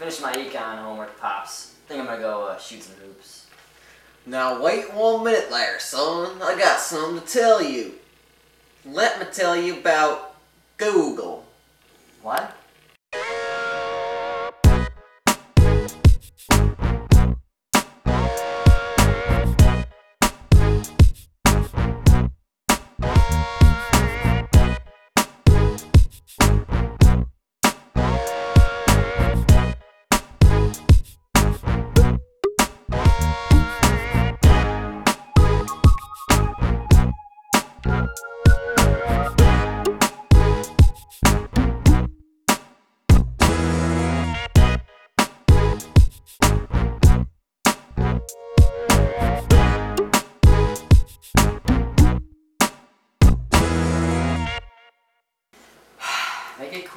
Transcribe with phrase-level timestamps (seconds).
[0.00, 1.74] Finished my econ homework, Pops.
[1.86, 3.48] Think I'm gonna go uh, shoot some hoops.
[4.24, 6.40] Now wait one minute there, son.
[6.40, 7.96] I got something to tell you.
[8.86, 10.36] Let me tell you about
[10.78, 11.44] Google.
[12.22, 12.56] What?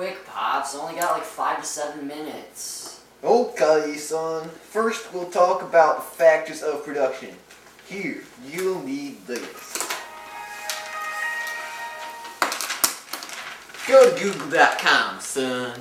[0.00, 0.74] Quick, Pops.
[0.74, 3.02] Only got like five to seven minutes.
[3.22, 4.48] Okay, son.
[4.48, 7.34] First, we'll talk about the factors of production.
[7.86, 9.76] Here, you'll need this.
[13.86, 15.78] Go to google.com, son.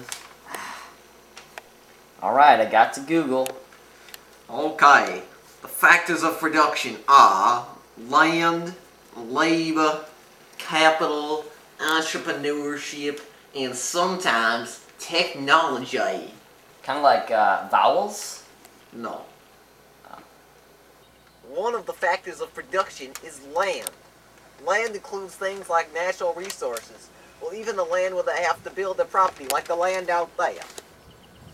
[2.22, 3.48] Alright, I got to Google.
[4.50, 5.24] Okay,
[5.62, 7.66] the factors of production are
[8.10, 8.74] land,
[9.16, 10.04] labor,
[10.58, 11.46] capital,
[11.80, 13.22] entrepreneurship,
[13.56, 16.34] and sometimes technology.
[16.84, 18.44] Kind of like uh, vowels.
[18.94, 19.22] No.
[21.50, 23.90] One of the factors of production is land.
[24.66, 27.10] Land includes things like natural resources,
[27.42, 30.36] or even the land where they have to build their property, like the land out
[30.38, 30.64] there.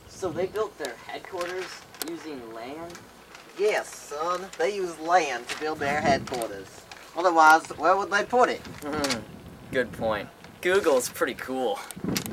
[0.07, 1.65] So they built their headquarters
[2.09, 2.93] using land?
[3.57, 6.67] Yes, son, they use land to build their headquarters.
[7.15, 8.59] Otherwise, where would they put it?
[8.83, 9.19] Hmm.
[9.71, 10.27] Good point.
[10.65, 11.77] Google's pretty cool.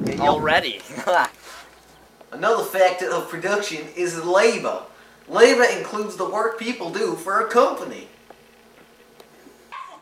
[0.07, 0.81] Yeah, Already.
[2.33, 4.85] Another factor of production is labor.
[5.29, 8.09] Labor includes the work people do for a company.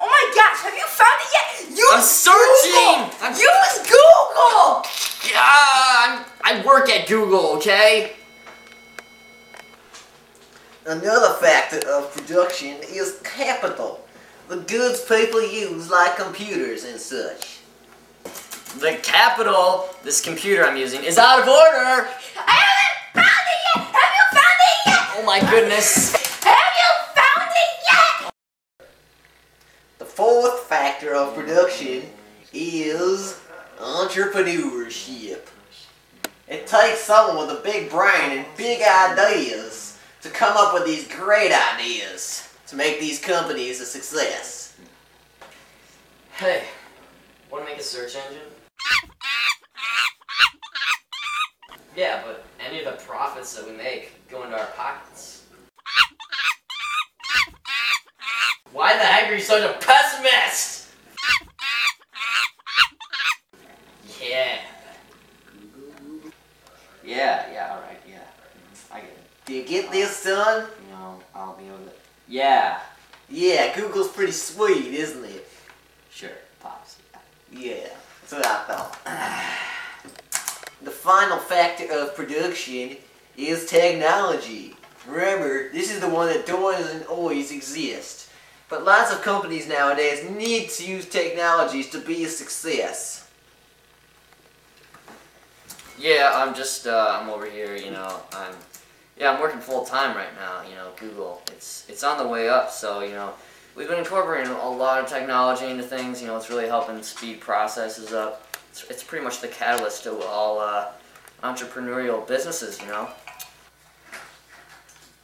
[0.01, 1.77] Oh my gosh, have you found it yet?
[1.77, 3.11] Use I'm searching!
[3.11, 3.27] Google!
[3.27, 4.85] I'm- Use Google!
[5.29, 8.13] yeah, I'm, I work at Google, okay?
[10.87, 14.07] Another factor of production is capital.
[14.47, 17.60] The goods people use like computers and such.
[18.79, 22.09] The capital, this computer I'm using, is out of order!
[22.37, 23.85] I haven't found it yet!
[23.93, 25.01] Have you found it yet?
[25.17, 26.13] Oh my goodness.
[26.45, 28.89] Have you found it yet?
[29.99, 32.05] The fourth factor of production
[32.53, 33.41] is
[33.81, 35.49] entrepreneurship.
[36.47, 41.09] It takes someone with a big brain and big ideas to come up with these
[41.09, 44.77] great ideas to make these companies a success.
[46.33, 46.65] Hey,
[47.51, 48.43] wanna make a search engine?
[51.97, 55.45] Yeah, but any of the profits that we make go into our pockets.
[58.73, 60.89] Why the heck are you such a pessimist?
[64.23, 64.59] Yeah.
[67.05, 68.19] Yeah, yeah, alright, yeah.
[68.93, 69.19] I get it.
[69.47, 70.67] Do you get this, son?
[70.91, 71.91] Know, I'll be able to.
[72.29, 72.79] Yeah,
[73.29, 75.49] Yeah, Google's pretty sweet, isn't it?
[76.13, 76.31] sure.
[77.61, 77.91] Yeah,
[78.23, 78.99] that's what I thought.
[80.83, 82.97] the final factor of production
[83.37, 84.75] is technology.
[85.07, 88.31] Remember, this is the one that doesn't always exist.
[88.71, 93.29] But lots of companies nowadays need to use technologies to be a success.
[95.99, 97.77] Yeah, I'm just uh, I'm over here.
[97.77, 98.55] You know, I'm
[99.19, 100.63] yeah I'm working full time right now.
[100.67, 101.43] You know, Google.
[101.49, 102.71] It's it's on the way up.
[102.71, 103.35] So you know,
[103.75, 106.21] we've been incorporating a lot of technology into things.
[106.21, 108.47] You know, it's really helping speed processes up.
[108.71, 110.89] It's, it's pretty much the catalyst to all uh,
[111.43, 112.81] entrepreneurial businesses.
[112.81, 113.09] You know.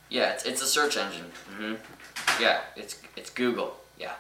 [0.08, 1.26] Yeah, it's, it's a search engine.
[1.56, 1.74] hmm
[2.40, 3.76] Yeah, it's it's Google.
[3.98, 4.12] Yeah.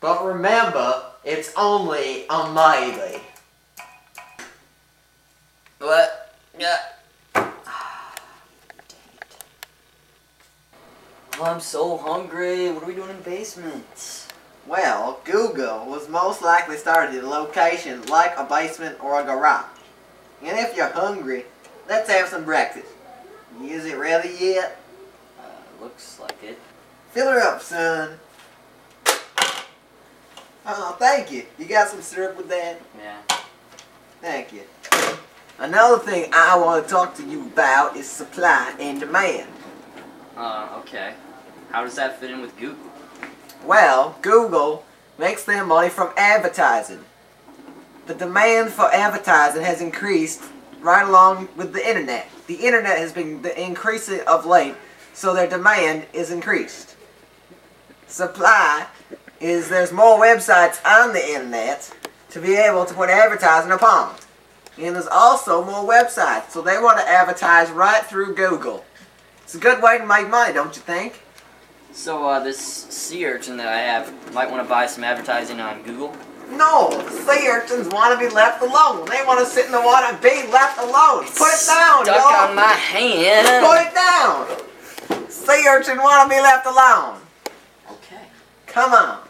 [0.00, 3.22] But remember, it's only a maybe.
[5.78, 6.34] What?
[6.58, 6.78] Yeah.
[11.40, 12.70] I'm so hungry.
[12.70, 14.26] What are we doing in the basement?
[14.66, 19.66] Well, Google was most likely started at a location like a basement or a garage.
[20.42, 21.44] And if you're hungry,
[21.88, 22.88] let's have some breakfast.
[23.62, 24.80] Is it ready yet?
[25.38, 26.58] Uh, looks like it.
[27.10, 28.18] Fill her up, son.
[30.66, 31.44] Oh, thank you.
[31.58, 32.80] You got some syrup with that?
[32.98, 33.20] Yeah.
[34.20, 34.62] Thank you.
[35.58, 39.48] Another thing I want to talk to you about is supply and demand.
[40.36, 41.14] Uh, okay.
[41.70, 42.90] How does that fit in with Google?
[43.64, 44.84] Well, Google
[45.18, 47.04] makes their money from advertising.
[48.06, 50.42] The demand for advertising has increased
[50.80, 52.28] right along with the internet.
[52.46, 54.74] The internet has been increasing of late,
[55.12, 56.96] so their demand is increased.
[58.06, 58.86] Supply
[59.40, 61.92] is there's more websites on the internet
[62.30, 64.14] to be able to put advertising upon.
[64.78, 68.84] And there's also more websites, so they want to advertise right through Google.
[69.42, 71.22] It's a good way to make money, don't you think?
[71.96, 75.82] So uh, this sea urchin that I have might want to buy some advertising on
[75.82, 76.14] Google.
[76.50, 79.08] No, sea urchins want to be left alone.
[79.08, 81.24] They want to sit in the water and be left alone.
[81.24, 82.50] Put it down, Stuck y'all.
[82.50, 83.64] on my hand.
[83.64, 85.30] Put it down.
[85.30, 87.18] Sea urchin want to be left alone.
[87.90, 88.22] Okay.
[88.66, 89.26] Come on.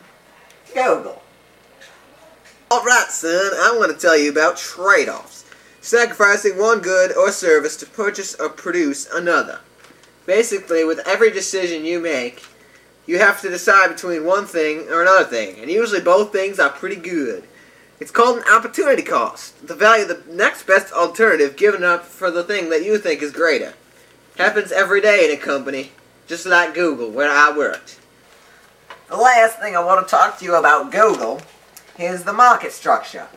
[0.75, 1.23] Google.
[2.71, 5.45] Alright, son, I want to tell you about trade offs.
[5.81, 9.61] Sacrificing one good or service to purchase or produce another.
[10.27, 12.43] Basically, with every decision you make,
[13.07, 16.71] you have to decide between one thing or another thing, and usually both things are
[16.71, 17.45] pretty good.
[17.99, 22.31] It's called an opportunity cost, the value of the next best alternative given up for
[22.31, 23.75] the thing that you think is greater.
[24.37, 25.93] Happens every day in a company,
[26.27, 27.99] just like Google, where I worked.
[29.09, 31.41] The last thing I want to talk to you about Google
[31.99, 33.29] is the market structure.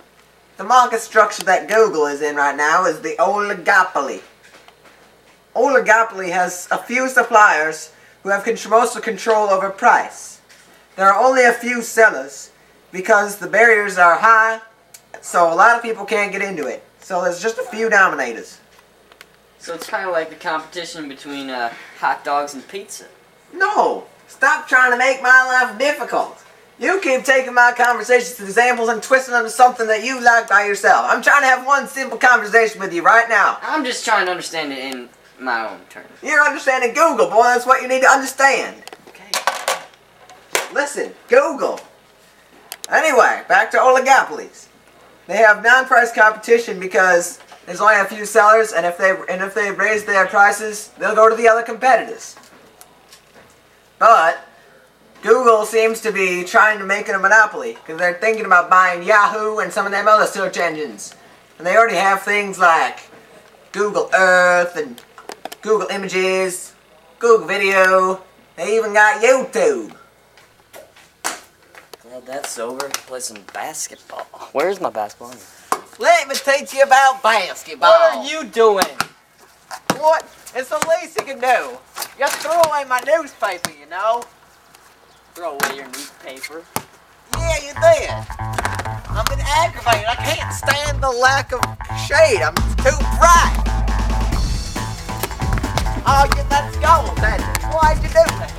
[0.58, 4.22] The market structure that Google is in right now is the oligopoly.
[5.56, 7.94] Oligopoly has a few suppliers
[8.24, 10.42] who have most of control over price.
[10.96, 12.52] There are only a few sellers
[12.92, 14.62] because the barriers are high,
[15.22, 16.84] so a lot of people can't get into it.
[17.00, 18.60] So there's just a few dominators.
[19.60, 23.06] So it's kind of like the competition between uh, hot dogs and pizza.
[23.54, 24.06] No!
[24.28, 26.44] Stop trying to make my life difficult.
[26.80, 30.66] You keep taking my conversations examples and twisting them to something that you like by
[30.66, 31.06] yourself.
[31.10, 33.58] I'm trying to have one simple conversation with you right now.
[33.62, 36.10] I'm just trying to understand it in my own terms.
[36.22, 37.44] You're understanding Google, boy.
[37.44, 38.84] That's what you need to understand.
[39.08, 39.32] Okay.
[40.74, 41.80] Listen, Google.
[42.90, 44.68] Anyway, back to oligopolies.
[45.28, 49.54] They have non-price competition because there's only a few sellers, and if they and if
[49.54, 52.36] they raise their prices, they'll go to the other competitors.
[54.00, 54.44] But
[55.22, 59.04] Google seems to be trying to make it a monopoly because they're thinking about buying
[59.04, 61.14] Yahoo and some of them other search engines,
[61.60, 63.02] and they already have things like
[63.72, 65.00] Google Earth and
[65.62, 66.74] Google Images,
[67.20, 68.22] Google Video.
[68.56, 69.94] They even got YouTube.
[72.02, 72.88] Glad that's over.
[72.90, 74.26] Play some basketball.
[74.54, 75.34] Where's my basketball?
[75.98, 77.90] Let me teach you about basketball.
[77.90, 78.86] What are you doing?
[79.98, 80.24] What?
[80.56, 81.78] It's the least you can do.
[82.18, 84.24] Just throw away my newspaper, you know.
[85.36, 86.64] Throw away your newspaper.
[87.38, 88.10] Yeah, you did.
[89.10, 90.08] I'm been aggravated.
[90.08, 91.60] I can't stand the lack of
[92.08, 92.42] shade.
[92.42, 93.69] I'm too bright.
[96.12, 97.38] Oh, yeah, that's gold, then.
[97.70, 98.50] Why'd you do that?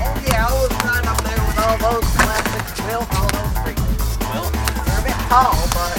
[0.00, 4.16] Oh, yeah, I was right up there with all those classic all those streets.
[4.32, 5.92] Well, They're a bit tall, but.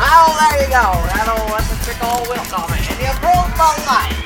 [0.00, 0.88] Oh, there you go.
[1.04, 2.80] That old, that's a trick old Will taught me.
[2.80, 4.16] And you broke my life.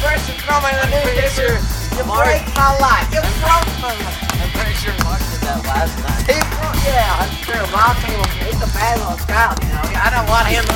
[0.00, 1.60] First you throw me in the newspaper,
[1.92, 3.04] you break my life.
[3.12, 4.16] You broke my life.
[4.32, 6.24] I'm pretty sure Mark did that last night.
[6.24, 6.40] He
[6.88, 7.60] yeah, that's true.
[7.68, 9.80] My team, he's a bad little scout, you know.
[9.96, 10.74] I don't want him to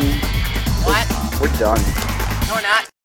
[0.84, 1.06] What?
[1.40, 1.80] We're done.
[2.48, 2.97] No, we're not.